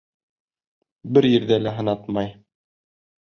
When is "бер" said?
1.17-1.27